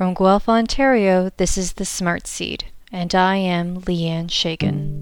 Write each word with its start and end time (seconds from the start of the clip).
From 0.00 0.14
Guelph, 0.14 0.48
Ontario, 0.48 1.30
this 1.36 1.58
is 1.58 1.74
the 1.74 1.84
Smart 1.84 2.26
Seed, 2.26 2.64
and 2.90 3.14
I 3.14 3.36
am 3.36 3.82
Leanne 3.82 4.28
Shagan. 4.30 4.96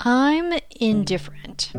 I'm 0.00 0.58
indifferent. 0.80 1.74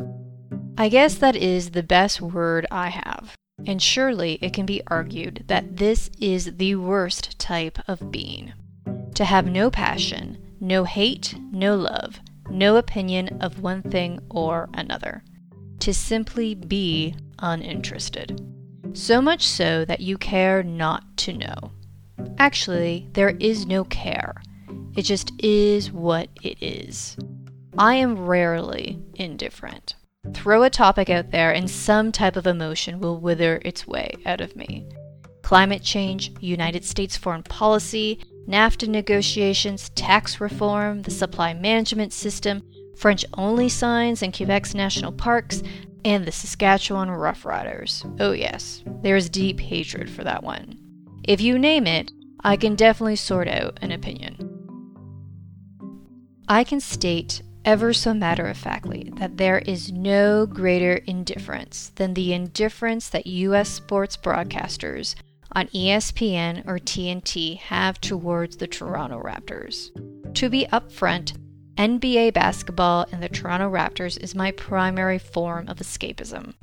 I 0.77 0.87
guess 0.87 1.15
that 1.15 1.35
is 1.35 1.71
the 1.71 1.81
best 1.81 2.21
word 2.21 2.67
I 2.69 2.89
have, 2.89 3.35
and 3.65 3.81
surely 3.81 4.37
it 4.43 4.53
can 4.53 4.67
be 4.67 4.83
argued 4.85 5.45
that 5.47 5.77
this 5.77 6.11
is 6.19 6.57
the 6.57 6.75
worst 6.75 7.39
type 7.39 7.79
of 7.87 8.11
being. 8.11 8.53
To 9.15 9.25
have 9.25 9.47
no 9.47 9.71
passion, 9.71 10.37
no 10.59 10.83
hate, 10.83 11.33
no 11.51 11.75
love, 11.75 12.19
no 12.51 12.77
opinion 12.77 13.39
of 13.41 13.63
one 13.63 13.81
thing 13.81 14.19
or 14.29 14.69
another. 14.75 15.23
To 15.85 15.93
simply 15.93 16.55
be 16.55 17.13
uninterested. 17.37 18.41
So 18.93 19.21
much 19.21 19.47
so 19.47 19.85
that 19.85 19.99
you 19.99 20.17
care 20.17 20.63
not 20.63 21.15
to 21.17 21.33
know. 21.33 21.73
Actually, 22.39 23.07
there 23.13 23.37
is 23.39 23.67
no 23.67 23.83
care. 23.83 24.41
It 24.95 25.03
just 25.03 25.31
is 25.37 25.91
what 25.91 26.29
it 26.41 26.57
is. 26.59 27.15
I 27.77 27.93
am 27.93 28.25
rarely 28.25 28.99
indifferent. 29.13 29.93
Throw 30.33 30.63
a 30.63 30.71
topic 30.71 31.11
out 31.11 31.29
there, 31.29 31.51
and 31.51 31.69
some 31.69 32.11
type 32.11 32.35
of 32.35 32.47
emotion 32.47 32.99
will 32.99 33.19
wither 33.19 33.61
its 33.63 33.85
way 33.85 34.09
out 34.25 34.41
of 34.41 34.55
me. 34.55 34.87
Climate 35.43 35.83
change, 35.83 36.31
United 36.39 36.83
States 36.83 37.15
foreign 37.15 37.43
policy, 37.43 38.23
NAFTA 38.47 38.87
negotiations, 38.87 39.89
tax 39.89 40.41
reform, 40.41 41.03
the 41.03 41.11
supply 41.11 41.53
management 41.53 42.11
system, 42.11 42.63
French 42.95 43.25
only 43.33 43.69
signs 43.69 44.21
in 44.21 44.31
Quebec's 44.31 44.73
national 44.73 45.11
parks, 45.11 45.61
and 46.03 46.25
the 46.25 46.31
Saskatchewan 46.31 47.09
Roughriders. 47.09 48.05
Oh, 48.19 48.31
yes, 48.31 48.83
there 49.01 49.15
is 49.15 49.29
deep 49.29 49.59
hatred 49.59 50.09
for 50.09 50.23
that 50.23 50.43
one. 50.43 50.77
If 51.23 51.41
you 51.41 51.57
name 51.57 51.87
it, 51.87 52.11
I 52.43 52.57
can 52.57 52.75
definitely 52.75 53.15
sort 53.15 53.47
out 53.47 53.79
an 53.81 53.91
opinion. 53.91 54.51
I 56.47 56.63
can 56.63 56.79
state 56.79 57.41
ever 57.65 57.91
so 57.91 58.13
matter 58.13 58.45
of 58.45 58.55
factly 58.55 59.11
that 59.15 59.37
there 59.37 59.57
is 59.57 59.91
no 59.91 60.45
greater 60.45 60.97
indifference 61.07 61.91
than 61.95 62.13
the 62.13 62.33
indifference 62.33 63.09
that 63.09 63.25
U.S. 63.25 63.69
sports 63.69 64.15
broadcasters 64.15 65.15
on 65.53 65.67
ESPN 65.67 66.67
or 66.67 66.77
TNT 66.77 67.57
have 67.57 67.99
towards 67.99 68.57
the 68.57 68.67
Toronto 68.67 69.19
Raptors. 69.19 69.89
To 70.35 70.49
be 70.49 70.67
upfront, 70.71 71.35
NBA 71.77 72.33
basketball 72.33 73.05
and 73.11 73.21
the 73.21 73.27
Toronto 73.27 73.69
Raptors 73.69 74.17
is 74.21 74.33
my 74.33 74.51
primary 74.51 75.19
form 75.19 75.67
of 75.67 75.79
escapism. 75.79 76.53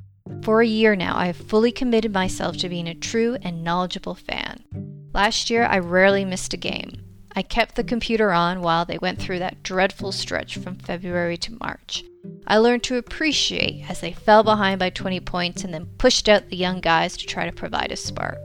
For 0.42 0.62
a 0.62 0.66
year 0.66 0.96
now, 0.96 1.14
I 1.14 1.26
have 1.26 1.36
fully 1.36 1.70
committed 1.70 2.14
myself 2.14 2.56
to 2.58 2.68
being 2.70 2.88
a 2.88 2.94
true 2.94 3.36
and 3.42 3.62
knowledgeable 3.62 4.14
fan. 4.14 4.64
Last 5.12 5.50
year, 5.50 5.64
I 5.64 5.80
rarely 5.80 6.24
missed 6.24 6.54
a 6.54 6.56
game. 6.56 7.04
I 7.36 7.42
kept 7.42 7.74
the 7.74 7.84
computer 7.84 8.32
on 8.32 8.62
while 8.62 8.86
they 8.86 8.96
went 8.98 9.20
through 9.20 9.40
that 9.40 9.62
dreadful 9.62 10.12
stretch 10.12 10.56
from 10.56 10.76
February 10.76 11.36
to 11.38 11.58
March. 11.60 12.04
I 12.46 12.56
learned 12.56 12.82
to 12.84 12.96
appreciate 12.96 13.90
as 13.90 14.00
they 14.00 14.12
fell 14.12 14.42
behind 14.42 14.78
by 14.78 14.88
20 14.88 15.20
points 15.20 15.62
and 15.62 15.74
then 15.74 15.90
pushed 15.98 16.26
out 16.26 16.48
the 16.48 16.56
young 16.56 16.80
guys 16.80 17.18
to 17.18 17.26
try 17.26 17.44
to 17.44 17.52
provide 17.52 17.92
a 17.92 17.96
spark. 17.96 18.38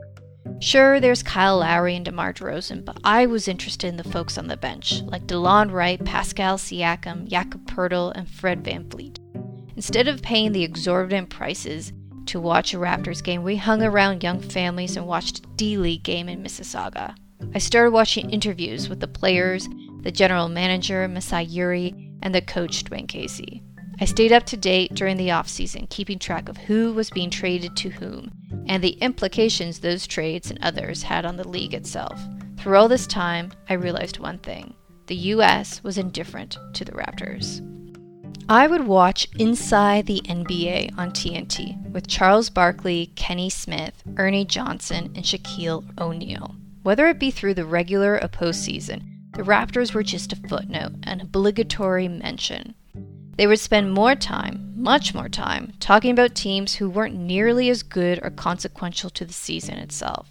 Sure, 0.60 0.98
there's 0.98 1.22
Kyle 1.22 1.58
Lowry 1.58 1.94
and 1.94 2.04
DeMar 2.04 2.32
DeRozan, 2.32 2.84
but 2.84 2.98
I 3.04 3.26
was 3.26 3.46
interested 3.46 3.86
in 3.86 3.96
the 3.96 4.02
folks 4.02 4.36
on 4.36 4.48
the 4.48 4.56
bench, 4.56 5.02
like 5.02 5.26
DeLon 5.26 5.70
Wright, 5.70 6.04
Pascal 6.04 6.58
Siakam, 6.58 7.28
Jakob 7.28 7.64
Poeltl, 7.66 8.12
and 8.16 8.28
Fred 8.28 8.64
VanVleet. 8.64 9.18
Instead 9.76 10.08
of 10.08 10.20
paying 10.20 10.50
the 10.50 10.64
exorbitant 10.64 11.30
prices 11.30 11.92
to 12.26 12.40
watch 12.40 12.74
a 12.74 12.78
Raptors 12.78 13.22
game, 13.22 13.44
we 13.44 13.54
hung 13.54 13.84
around 13.84 14.24
young 14.24 14.40
families 14.40 14.96
and 14.96 15.06
watched 15.06 15.38
a 15.38 15.48
D-League 15.54 16.02
game 16.02 16.28
in 16.28 16.42
Mississauga. 16.42 17.14
I 17.54 17.58
started 17.58 17.92
watching 17.92 18.28
interviews 18.30 18.88
with 18.88 18.98
the 18.98 19.06
players, 19.06 19.68
the 20.02 20.10
general 20.10 20.48
manager, 20.48 21.06
Masai 21.06 21.46
Ujiri, 21.46 22.18
and 22.20 22.34
the 22.34 22.42
coach, 22.42 22.82
Dwane 22.82 23.06
Casey. 23.06 23.57
I 24.00 24.04
stayed 24.04 24.32
up 24.32 24.44
to 24.46 24.56
date 24.56 24.94
during 24.94 25.16
the 25.16 25.28
offseason, 25.28 25.90
keeping 25.90 26.20
track 26.20 26.48
of 26.48 26.56
who 26.56 26.92
was 26.92 27.10
being 27.10 27.30
traded 27.30 27.76
to 27.78 27.88
whom, 27.88 28.30
and 28.66 28.82
the 28.82 28.96
implications 29.00 29.80
those 29.80 30.06
trades 30.06 30.50
and 30.50 30.58
others 30.62 31.02
had 31.02 31.24
on 31.24 31.36
the 31.36 31.48
league 31.48 31.74
itself. 31.74 32.20
Through 32.58 32.76
all 32.76 32.88
this 32.88 33.06
time, 33.08 33.52
I 33.68 33.74
realized 33.74 34.20
one 34.20 34.38
thing 34.38 34.74
the 35.06 35.16
US 35.16 35.82
was 35.82 35.98
indifferent 35.98 36.58
to 36.74 36.84
the 36.84 36.92
Raptors. 36.92 37.60
I 38.48 38.66
would 38.66 38.86
watch 38.86 39.26
Inside 39.38 40.06
the 40.06 40.22
NBA 40.24 40.96
on 40.96 41.10
TNT 41.10 41.90
with 41.90 42.06
Charles 42.06 42.50
Barkley, 42.50 43.12
Kenny 43.16 43.50
Smith, 43.50 44.02
Ernie 44.16 44.44
Johnson, 44.44 45.12
and 45.14 45.24
Shaquille 45.24 45.84
O'Neal. 46.00 46.54
Whether 46.82 47.08
it 47.08 47.18
be 47.18 47.30
through 47.30 47.54
the 47.54 47.66
regular 47.66 48.14
or 48.22 48.28
postseason, 48.28 49.02
the 49.34 49.42
Raptors 49.42 49.92
were 49.92 50.02
just 50.02 50.32
a 50.32 50.36
footnote, 50.36 50.92
an 51.02 51.20
obligatory 51.20 52.08
mention. 52.08 52.74
They 53.38 53.46
would 53.46 53.60
spend 53.60 53.92
more 53.92 54.16
time, 54.16 54.72
much 54.74 55.14
more 55.14 55.28
time, 55.28 55.72
talking 55.78 56.10
about 56.10 56.34
teams 56.34 56.74
who 56.74 56.90
weren't 56.90 57.14
nearly 57.14 57.70
as 57.70 57.84
good 57.84 58.18
or 58.20 58.30
consequential 58.30 59.10
to 59.10 59.24
the 59.24 59.32
season 59.32 59.76
itself. 59.78 60.28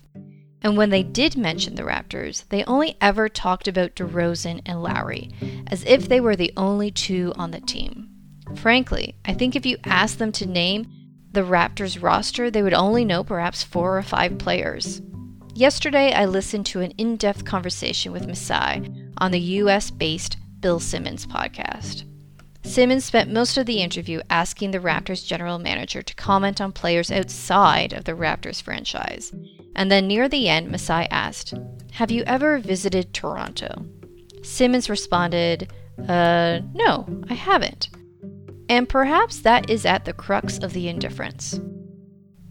And 0.61 0.75
when 0.75 0.89
they 0.89 1.03
did 1.03 1.37
mention 1.37 1.75
the 1.75 1.83
Raptors, 1.83 2.45
they 2.49 2.65
only 2.65 2.97
ever 2.99 3.29
talked 3.29 3.69
about 3.69 3.95
DeRozan 3.95 4.61
and 4.65 4.83
Lowry, 4.83 5.31
as 5.67 5.85
if 5.85 6.09
they 6.09 6.19
were 6.19 6.35
the 6.35 6.51
only 6.57 6.91
two 6.91 7.31
on 7.37 7.51
the 7.51 7.61
team. 7.61 8.09
Frankly, 8.55 9.15
I 9.23 9.33
think 9.33 9.55
if 9.55 9.65
you 9.65 9.77
asked 9.85 10.19
them 10.19 10.33
to 10.33 10.45
name 10.45 10.91
the 11.31 11.43
Raptors 11.43 12.03
roster, 12.03 12.51
they 12.51 12.61
would 12.61 12.73
only 12.73 13.05
know 13.05 13.23
perhaps 13.23 13.63
four 13.63 13.97
or 13.97 14.03
five 14.03 14.37
players. 14.37 15.01
Yesterday, 15.53 16.11
I 16.11 16.25
listened 16.25 16.65
to 16.67 16.81
an 16.81 16.91
in 16.97 17.15
depth 17.15 17.45
conversation 17.45 18.11
with 18.11 18.27
Masai 18.27 18.91
on 19.19 19.31
the 19.31 19.39
US 19.39 19.91
based 19.91 20.35
Bill 20.59 20.81
Simmons 20.81 21.25
podcast. 21.25 22.03
Simmons 22.67 23.05
spent 23.05 23.31
most 23.31 23.57
of 23.57 23.65
the 23.65 23.81
interview 23.81 24.19
asking 24.29 24.71
the 24.71 24.79
Raptors 24.79 25.25
general 25.25 25.57
manager 25.57 26.01
to 26.01 26.13
comment 26.15 26.59
on 26.59 26.73
players 26.73 27.09
outside 27.09 27.93
of 27.93 28.03
the 28.03 28.11
Raptors 28.11 28.61
franchise. 28.61 29.33
And 29.73 29.89
then 29.89 30.05
near 30.05 30.27
the 30.27 30.49
end, 30.49 30.69
Masai 30.69 31.07
asked, 31.09 31.53
Have 31.93 32.11
you 32.11 32.23
ever 32.23 32.59
visited 32.59 33.13
Toronto? 33.13 33.85
Simmons 34.43 34.89
responded, 34.89 35.71
Uh, 36.07 36.59
no, 36.73 37.07
I 37.29 37.35
haven't. 37.35 37.89
And 38.67 38.89
perhaps 38.89 39.39
that 39.39 39.69
is 39.69 39.85
at 39.85 40.03
the 40.03 40.13
crux 40.13 40.57
of 40.59 40.73
the 40.73 40.89
indifference. 40.89 41.59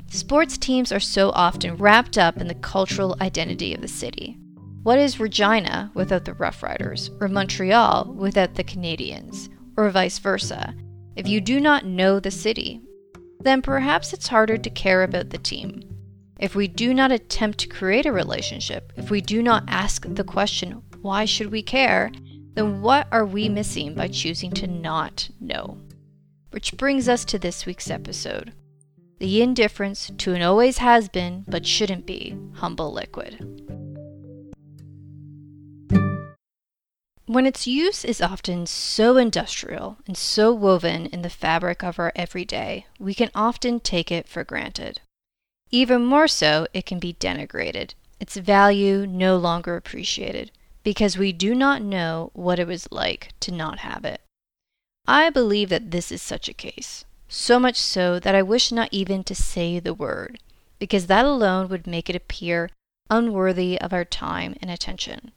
Sports 0.08 0.56
teams 0.56 0.92
are 0.92 1.00
so 1.00 1.30
often 1.32 1.76
wrapped 1.76 2.16
up 2.16 2.38
in 2.38 2.48
the 2.48 2.54
cultural 2.54 3.16
identity 3.20 3.74
of 3.74 3.82
the 3.82 3.88
city. 3.88 4.38
What 4.82 4.98
is 4.98 5.20
Regina 5.20 5.90
without 5.94 6.24
the 6.24 6.34
Rough 6.34 6.62
Riders, 6.62 7.10
or 7.20 7.28
Montreal 7.28 8.14
without 8.16 8.54
the 8.54 8.64
Canadiens, 8.64 9.50
or 9.76 9.90
vice 9.90 10.18
versa? 10.18 10.74
If 11.16 11.28
you 11.28 11.40
do 11.40 11.60
not 11.60 11.84
know 11.84 12.20
the 12.20 12.30
city, 12.30 12.80
then 13.40 13.62
perhaps 13.62 14.12
it's 14.12 14.28
harder 14.28 14.58
to 14.58 14.70
care 14.70 15.02
about 15.02 15.30
the 15.30 15.38
team. 15.38 15.82
If 16.38 16.54
we 16.54 16.68
do 16.68 16.92
not 16.92 17.12
attempt 17.12 17.58
to 17.60 17.68
create 17.68 18.06
a 18.06 18.12
relationship, 18.12 18.92
if 18.96 19.10
we 19.10 19.20
do 19.20 19.42
not 19.42 19.64
ask 19.68 20.06
the 20.06 20.24
question, 20.24 20.82
why 21.00 21.24
should 21.24 21.50
we 21.50 21.62
care, 21.62 22.10
then 22.54 22.82
what 22.82 23.08
are 23.12 23.24
we 23.24 23.48
missing 23.48 23.94
by 23.94 24.08
choosing 24.08 24.50
to 24.52 24.66
not 24.66 25.30
know? 25.40 25.78
Which 26.50 26.76
brings 26.76 27.08
us 27.08 27.24
to 27.26 27.38
this 27.38 27.66
week's 27.66 27.90
episode 27.90 28.52
the 29.18 29.40
indifference 29.40 30.10
to 30.18 30.34
an 30.34 30.42
always 30.42 30.78
has 30.78 31.08
been 31.08 31.44
but 31.48 31.66
shouldn't 31.66 32.04
be 32.04 32.36
humble 32.52 32.92
liquid. 32.92 33.65
When 37.26 37.44
its 37.44 37.66
use 37.66 38.04
is 38.04 38.20
often 38.20 38.66
so 38.66 39.16
industrial 39.16 39.98
and 40.06 40.16
so 40.16 40.52
woven 40.52 41.06
in 41.06 41.22
the 41.22 41.30
fabric 41.30 41.82
of 41.82 41.98
our 41.98 42.12
everyday, 42.14 42.86
we 43.00 43.14
can 43.14 43.30
often 43.34 43.80
take 43.80 44.12
it 44.12 44.28
for 44.28 44.44
granted. 44.44 45.00
Even 45.72 46.04
more 46.04 46.28
so, 46.28 46.68
it 46.72 46.86
can 46.86 47.00
be 47.00 47.14
denigrated, 47.14 47.94
its 48.20 48.36
value 48.36 49.06
no 49.06 49.36
longer 49.36 49.74
appreciated, 49.74 50.52
because 50.84 51.18
we 51.18 51.32
do 51.32 51.52
not 51.52 51.82
know 51.82 52.30
what 52.32 52.60
it 52.60 52.68
was 52.68 52.86
like 52.92 53.32
to 53.40 53.50
not 53.50 53.80
have 53.80 54.04
it. 54.04 54.20
I 55.08 55.30
believe 55.30 55.68
that 55.70 55.90
this 55.90 56.12
is 56.12 56.22
such 56.22 56.48
a 56.48 56.54
case 56.54 57.04
so 57.28 57.58
much 57.58 57.76
so 57.76 58.20
that 58.20 58.34
I 58.34 58.42
wish 58.42 58.70
not 58.70 58.88
even 58.92 59.24
to 59.24 59.34
say 59.34 59.80
the 59.80 59.94
word, 59.94 60.38
because 60.78 61.06
that 61.08 61.24
alone 61.24 61.68
would 61.68 61.86
make 61.86 62.08
it 62.08 62.16
appear 62.16 62.70
unworthy 63.10 63.80
of 63.80 63.92
our 63.92 64.04
time 64.04 64.54
and 64.62 64.70
attention. 64.70 65.32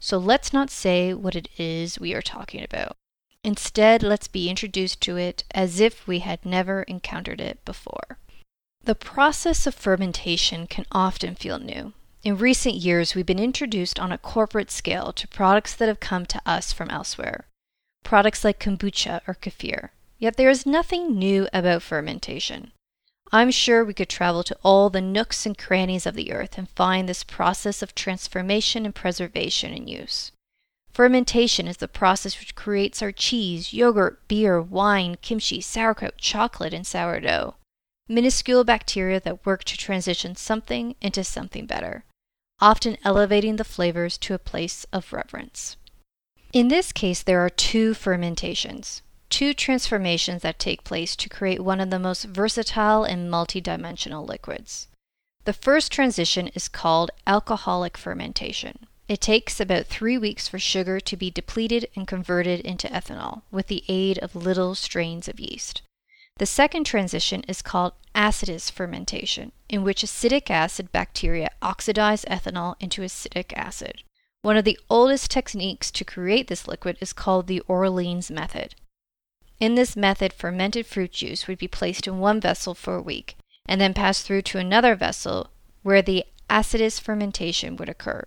So 0.00 0.16
let's 0.16 0.52
not 0.52 0.70
say 0.70 1.12
what 1.12 1.36
it 1.36 1.48
is 1.58 2.00
we 2.00 2.14
are 2.14 2.22
talking 2.22 2.64
about. 2.64 2.96
Instead, 3.44 4.02
let's 4.02 4.28
be 4.28 4.48
introduced 4.48 5.00
to 5.02 5.16
it 5.16 5.44
as 5.52 5.78
if 5.78 6.06
we 6.06 6.20
had 6.20 6.44
never 6.44 6.82
encountered 6.84 7.40
it 7.40 7.64
before. 7.64 8.18
The 8.82 8.94
process 8.94 9.66
of 9.66 9.74
fermentation 9.74 10.66
can 10.66 10.86
often 10.90 11.34
feel 11.34 11.58
new. 11.58 11.92
In 12.22 12.38
recent 12.38 12.76
years, 12.76 13.14
we've 13.14 13.26
been 13.26 13.38
introduced 13.38 14.00
on 14.00 14.10
a 14.10 14.18
corporate 14.18 14.70
scale 14.70 15.12
to 15.12 15.28
products 15.28 15.74
that 15.74 15.88
have 15.88 16.00
come 16.00 16.26
to 16.26 16.40
us 16.44 16.72
from 16.72 16.90
elsewhere. 16.90 17.46
Products 18.02 18.42
like 18.42 18.58
kombucha 18.58 19.20
or 19.26 19.34
kefir, 19.34 19.90
yet 20.18 20.36
there 20.36 20.50
is 20.50 20.66
nothing 20.66 21.18
new 21.18 21.48
about 21.52 21.82
fermentation. 21.82 22.72
I'm 23.32 23.52
sure 23.52 23.84
we 23.84 23.94
could 23.94 24.08
travel 24.08 24.42
to 24.42 24.56
all 24.64 24.90
the 24.90 25.00
nooks 25.00 25.46
and 25.46 25.56
crannies 25.56 26.04
of 26.04 26.14
the 26.14 26.32
earth 26.32 26.58
and 26.58 26.68
find 26.70 27.08
this 27.08 27.22
process 27.22 27.80
of 27.80 27.94
transformation 27.94 28.84
and 28.84 28.94
preservation 28.94 29.72
in 29.72 29.86
use. 29.86 30.32
Fermentation 30.92 31.68
is 31.68 31.76
the 31.76 31.86
process 31.86 32.40
which 32.40 32.56
creates 32.56 33.00
our 33.00 33.12
cheese, 33.12 33.72
yogurt, 33.72 34.26
beer, 34.26 34.60
wine, 34.60 35.16
kimchi, 35.22 35.60
sauerkraut, 35.60 36.16
chocolate, 36.18 36.74
and 36.74 36.84
sourdough. 36.84 37.54
Minuscule 38.08 38.64
bacteria 38.64 39.20
that 39.20 39.46
work 39.46 39.62
to 39.64 39.76
transition 39.76 40.34
something 40.34 40.96
into 41.00 41.22
something 41.22 41.66
better, 41.66 42.04
often 42.60 42.96
elevating 43.04 43.54
the 43.54 43.64
flavors 43.64 44.18
to 44.18 44.34
a 44.34 44.38
place 44.38 44.84
of 44.92 45.12
reverence. 45.12 45.76
In 46.52 46.66
this 46.66 46.90
case, 46.90 47.22
there 47.22 47.38
are 47.38 47.48
two 47.48 47.94
fermentations, 47.94 49.02
two 49.30 49.54
transformations 49.54 50.42
that 50.42 50.58
take 50.58 50.84
place 50.84 51.16
to 51.16 51.28
create 51.28 51.60
one 51.60 51.80
of 51.80 51.90
the 51.90 51.98
most 51.98 52.24
versatile 52.24 53.04
and 53.04 53.30
multidimensional 53.30 54.28
liquids. 54.28 54.88
The 55.44 55.52
first 55.52 55.90
transition 55.90 56.48
is 56.48 56.68
called 56.68 57.10
alcoholic 57.26 57.96
fermentation. 57.96 58.86
It 59.08 59.20
takes 59.20 59.58
about 59.58 59.86
three 59.86 60.18
weeks 60.18 60.46
for 60.46 60.58
sugar 60.58 61.00
to 61.00 61.16
be 61.16 61.30
depleted 61.30 61.88
and 61.96 62.06
converted 62.06 62.60
into 62.60 62.88
ethanol 62.88 63.42
with 63.50 63.68
the 63.68 63.82
aid 63.88 64.18
of 64.18 64.36
little 64.36 64.74
strains 64.74 65.26
of 65.26 65.40
yeast. 65.40 65.82
The 66.36 66.46
second 66.46 66.84
transition 66.84 67.42
is 67.48 67.60
called 67.60 67.92
acetous 68.14 68.70
fermentation, 68.70 69.52
in 69.68 69.82
which 69.82 70.02
acetic 70.02 70.50
acid 70.50 70.92
bacteria 70.92 71.50
oxidize 71.60 72.24
ethanol 72.26 72.76
into 72.80 73.02
acetic 73.02 73.52
acid. 73.56 74.02
One 74.42 74.56
of 74.56 74.64
the 74.64 74.78
oldest 74.88 75.30
techniques 75.30 75.90
to 75.90 76.04
create 76.04 76.48
this 76.48 76.66
liquid 76.66 76.96
is 77.00 77.12
called 77.12 77.46
the 77.46 77.60
Orleans 77.68 78.30
method. 78.30 78.74
In 79.60 79.74
this 79.74 79.94
method, 79.94 80.32
fermented 80.32 80.86
fruit 80.86 81.12
juice 81.12 81.46
would 81.46 81.58
be 81.58 81.68
placed 81.68 82.06
in 82.06 82.18
one 82.18 82.40
vessel 82.40 82.74
for 82.74 82.96
a 82.96 83.02
week 83.02 83.36
and 83.66 83.78
then 83.78 83.92
passed 83.92 84.26
through 84.26 84.42
to 84.42 84.58
another 84.58 84.96
vessel 84.96 85.50
where 85.82 86.00
the 86.00 86.24
acetous 86.48 86.98
fermentation 86.98 87.76
would 87.76 87.90
occur. 87.90 88.26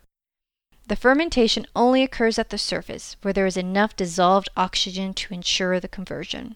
The 0.85 0.95
fermentation 0.95 1.65
only 1.75 2.03
occurs 2.03 2.37
at 2.37 2.49
the 2.49 2.57
surface, 2.57 3.15
where 3.21 3.33
there 3.33 3.47
is 3.47 3.57
enough 3.57 3.95
dissolved 3.95 4.49
oxygen 4.55 5.13
to 5.15 5.33
ensure 5.33 5.79
the 5.79 5.87
conversion. 5.87 6.55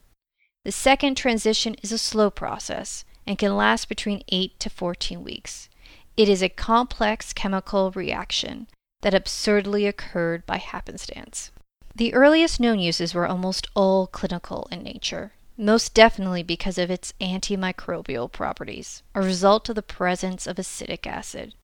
The 0.63 0.71
second 0.71 1.15
transition 1.15 1.75
is 1.81 1.91
a 1.91 1.97
slow 1.97 2.29
process 2.29 3.03
and 3.25 3.37
can 3.37 3.57
last 3.57 3.89
between 3.89 4.23
8 4.29 4.59
to 4.59 4.69
14 4.69 5.23
weeks. 5.23 5.69
It 6.15 6.29
is 6.29 6.43
a 6.43 6.49
complex 6.49 7.33
chemical 7.33 7.91
reaction 7.91 8.67
that 9.01 9.13
absurdly 9.13 9.87
occurred 9.87 10.45
by 10.45 10.57
happenstance. 10.57 11.51
The 11.97 12.13
earliest 12.13 12.59
known 12.59 12.77
uses 12.77 13.15
were 13.15 13.25
almost 13.25 13.65
all 13.73 14.05
clinical 14.05 14.67
in 14.71 14.83
nature, 14.83 15.33
most 15.57 15.95
definitely 15.95 16.43
because 16.43 16.77
of 16.77 16.91
its 16.91 17.15
antimicrobial 17.19 18.31
properties, 18.31 19.01
a 19.15 19.21
result 19.23 19.67
of 19.67 19.73
the 19.73 19.81
presence 19.81 20.45
of 20.45 20.59
acetic 20.59 21.07
acid. 21.07 21.55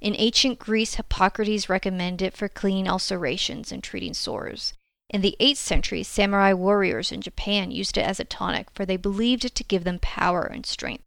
In 0.00 0.14
ancient 0.16 0.60
Greece, 0.60 0.94
Hippocrates 0.94 1.68
recommended 1.68 2.24
it 2.24 2.36
for 2.36 2.48
cleaning 2.48 2.88
ulcerations 2.88 3.72
and 3.72 3.82
treating 3.82 4.14
sores. 4.14 4.74
In 5.08 5.22
the 5.22 5.36
8th 5.40 5.56
century, 5.56 6.04
samurai 6.04 6.52
warriors 6.52 7.10
in 7.10 7.20
Japan 7.20 7.72
used 7.72 7.98
it 7.98 8.06
as 8.06 8.20
a 8.20 8.24
tonic, 8.24 8.70
for 8.72 8.86
they 8.86 8.96
believed 8.96 9.44
it 9.44 9.56
to 9.56 9.64
give 9.64 9.82
them 9.82 9.98
power 9.98 10.44
and 10.44 10.64
strength. 10.64 11.02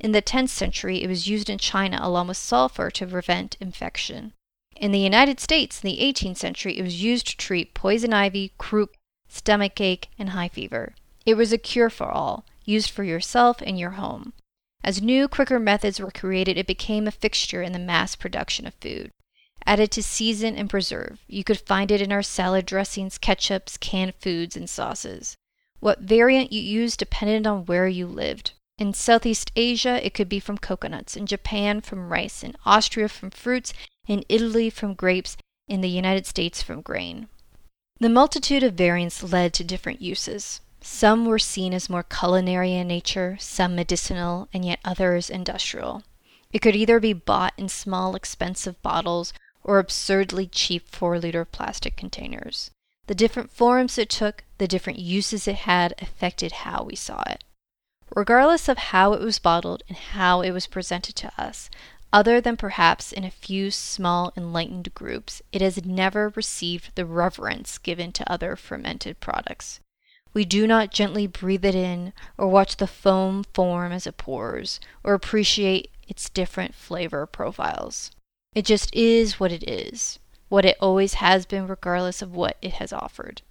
In 0.00 0.10
the 0.10 0.20
10th 0.20 0.48
century, 0.48 1.00
it 1.00 1.08
was 1.08 1.28
used 1.28 1.48
in 1.48 1.58
China 1.58 2.00
along 2.02 2.26
with 2.26 2.38
sulfur 2.38 2.90
to 2.90 3.06
prevent 3.06 3.56
infection. 3.60 4.32
In 4.78 4.92
the 4.92 4.98
United 4.98 5.40
States, 5.40 5.82
in 5.82 5.88
the 5.88 6.02
18th 6.02 6.36
century, 6.36 6.78
it 6.78 6.82
was 6.82 7.02
used 7.02 7.26
to 7.28 7.36
treat 7.36 7.72
poison 7.72 8.12
ivy, 8.12 8.52
croup, 8.58 8.94
stomach 9.26 9.80
ache, 9.80 10.08
and 10.18 10.30
high 10.30 10.48
fever. 10.48 10.94
It 11.24 11.34
was 11.34 11.52
a 11.52 11.58
cure 11.58 11.88
for 11.88 12.10
all, 12.10 12.44
used 12.64 12.90
for 12.90 13.02
yourself 13.02 13.62
and 13.62 13.78
your 13.78 13.92
home. 13.92 14.34
As 14.84 15.00
new, 15.00 15.28
quicker 15.28 15.58
methods 15.58 15.98
were 15.98 16.10
created, 16.10 16.58
it 16.58 16.66
became 16.66 17.06
a 17.06 17.10
fixture 17.10 17.62
in 17.62 17.72
the 17.72 17.78
mass 17.78 18.14
production 18.14 18.66
of 18.66 18.74
food. 18.74 19.10
Added 19.64 19.90
to 19.92 20.02
season 20.02 20.56
and 20.56 20.70
preserve, 20.70 21.18
you 21.26 21.42
could 21.42 21.58
find 21.58 21.90
it 21.90 22.02
in 22.02 22.12
our 22.12 22.22
salad 22.22 22.66
dressings, 22.66 23.18
ketchups, 23.18 23.80
canned 23.80 24.14
foods, 24.20 24.56
and 24.56 24.68
sauces. 24.68 25.36
What 25.80 26.00
variant 26.00 26.52
you 26.52 26.60
used 26.60 26.98
depended 26.98 27.46
on 27.46 27.64
where 27.64 27.88
you 27.88 28.06
lived. 28.06 28.52
In 28.78 28.92
Southeast 28.92 29.50
Asia, 29.56 30.04
it 30.04 30.12
could 30.12 30.28
be 30.28 30.38
from 30.38 30.58
coconuts, 30.58 31.16
in 31.16 31.26
Japan, 31.26 31.80
from 31.80 32.10
rice, 32.10 32.44
in 32.44 32.54
Austria, 32.66 33.08
from 33.08 33.30
fruits, 33.30 33.72
in 34.06 34.24
Italy, 34.28 34.70
from 34.70 34.94
grapes, 34.94 35.36
in 35.68 35.80
the 35.80 35.88
United 35.88 36.26
States, 36.26 36.62
from 36.62 36.80
grain. 36.80 37.28
The 37.98 38.08
multitude 38.08 38.62
of 38.62 38.74
variants 38.74 39.22
led 39.22 39.54
to 39.54 39.64
different 39.64 40.02
uses. 40.02 40.60
Some 40.80 41.24
were 41.24 41.38
seen 41.38 41.72
as 41.72 41.90
more 41.90 42.02
culinary 42.02 42.74
in 42.74 42.88
nature, 42.88 43.36
some 43.40 43.74
medicinal, 43.74 44.48
and 44.52 44.64
yet 44.64 44.80
others 44.84 45.30
industrial. 45.30 46.04
It 46.52 46.60
could 46.60 46.76
either 46.76 47.00
be 47.00 47.12
bought 47.12 47.54
in 47.56 47.68
small, 47.68 48.14
expensive 48.14 48.80
bottles 48.82 49.32
or 49.64 49.78
absurdly 49.78 50.46
cheap 50.46 50.88
4 50.88 51.18
liter 51.18 51.44
plastic 51.44 51.96
containers. 51.96 52.70
The 53.08 53.14
different 53.14 53.50
forms 53.50 53.98
it 53.98 54.08
took, 54.08 54.44
the 54.58 54.68
different 54.68 54.98
uses 54.98 55.48
it 55.48 55.56
had, 55.56 55.94
affected 56.00 56.52
how 56.52 56.84
we 56.84 56.94
saw 56.94 57.22
it. 57.26 57.42
Regardless 58.14 58.68
of 58.68 58.78
how 58.78 59.12
it 59.12 59.20
was 59.20 59.40
bottled 59.40 59.82
and 59.88 59.96
how 59.96 60.40
it 60.40 60.52
was 60.52 60.66
presented 60.66 61.16
to 61.16 61.32
us, 61.36 61.68
other 62.16 62.40
than 62.40 62.56
perhaps 62.56 63.12
in 63.12 63.24
a 63.24 63.30
few 63.30 63.70
small 63.70 64.32
enlightened 64.38 64.94
groups, 64.94 65.42
it 65.52 65.60
has 65.60 65.84
never 65.84 66.30
received 66.30 66.90
the 66.94 67.04
reverence 67.04 67.76
given 67.76 68.10
to 68.10 68.32
other 68.32 68.56
fermented 68.56 69.20
products. 69.20 69.80
We 70.32 70.46
do 70.46 70.66
not 70.66 70.90
gently 70.90 71.26
breathe 71.26 71.66
it 71.66 71.74
in, 71.74 72.14
or 72.38 72.48
watch 72.48 72.78
the 72.78 72.86
foam 72.86 73.44
form 73.52 73.92
as 73.92 74.06
it 74.06 74.16
pours, 74.16 74.80
or 75.04 75.12
appreciate 75.12 75.90
its 76.08 76.30
different 76.30 76.74
flavor 76.74 77.26
profiles. 77.26 78.12
It 78.54 78.64
just 78.64 78.94
is 78.94 79.38
what 79.38 79.52
it 79.52 79.68
is, 79.68 80.18
what 80.48 80.64
it 80.64 80.78
always 80.80 81.14
has 81.14 81.44
been, 81.44 81.66
regardless 81.66 82.22
of 82.22 82.34
what 82.34 82.56
it 82.62 82.72
has 82.80 82.94
offered. 82.94 83.42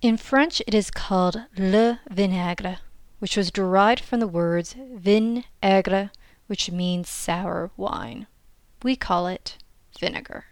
In 0.00 0.16
French, 0.16 0.62
it 0.68 0.74
is 0.74 0.92
called 0.92 1.42
le 1.56 1.98
vinaigre, 2.08 2.78
which 3.18 3.36
was 3.36 3.50
derived 3.50 4.04
from 4.04 4.20
the 4.20 4.28
words 4.28 4.76
vin 4.78 5.42
aigre, 5.64 6.12
which 6.48 6.70
means 6.70 7.08
sour 7.08 7.70
wine. 7.76 8.26
We 8.82 8.96
call 8.96 9.28
it 9.28 9.58
vinegar. 10.00 10.46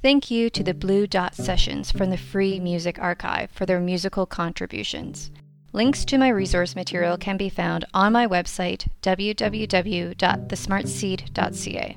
Thank 0.00 0.30
you 0.30 0.48
to 0.50 0.62
the 0.62 0.74
Blue 0.74 1.08
Dot 1.08 1.34
Sessions 1.34 1.90
from 1.90 2.10
the 2.10 2.16
Free 2.16 2.60
Music 2.60 3.00
Archive 3.00 3.50
for 3.50 3.66
their 3.66 3.80
musical 3.80 4.26
contributions. 4.26 5.32
Links 5.72 6.04
to 6.06 6.18
my 6.18 6.28
resource 6.28 6.76
material 6.76 7.18
can 7.18 7.36
be 7.36 7.48
found 7.48 7.84
on 7.92 8.12
my 8.12 8.26
website, 8.26 8.86
www.thesmartseed.ca. 9.02 11.96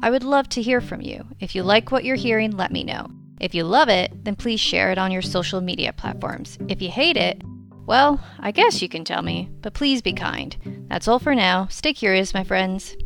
I 0.00 0.10
would 0.10 0.24
love 0.24 0.48
to 0.50 0.62
hear 0.62 0.80
from 0.80 1.00
you. 1.00 1.26
If 1.40 1.54
you 1.54 1.64
like 1.64 1.90
what 1.90 2.04
you're 2.04 2.16
hearing, 2.16 2.52
let 2.52 2.72
me 2.72 2.84
know. 2.84 3.10
If 3.40 3.54
you 3.54 3.64
love 3.64 3.88
it, 3.88 4.24
then 4.24 4.36
please 4.36 4.60
share 4.60 4.90
it 4.90 4.98
on 4.98 5.12
your 5.12 5.22
social 5.22 5.60
media 5.60 5.92
platforms. 5.92 6.58
If 6.68 6.80
you 6.80 6.90
hate 6.90 7.16
it, 7.16 7.42
well, 7.86 8.20
I 8.40 8.50
guess 8.50 8.82
you 8.82 8.88
can 8.88 9.04
tell 9.04 9.22
me, 9.22 9.48
but 9.60 9.74
please 9.74 10.02
be 10.02 10.12
kind. 10.12 10.56
That's 10.88 11.06
all 11.06 11.18
for 11.18 11.34
now. 11.34 11.68
Stay 11.68 11.92
curious, 11.92 12.34
my 12.34 12.44
friends. 12.44 12.96